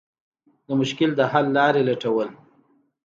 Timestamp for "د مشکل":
0.67-1.09